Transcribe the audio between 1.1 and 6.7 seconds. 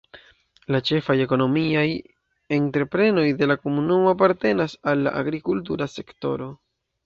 ekonomiaj entreprenoj de la komunumo apartenas al la agrikultura sektoro.